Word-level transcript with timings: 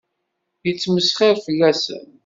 Yettmesxiṛ 0.65 1.35
fell-asen. 1.45 2.05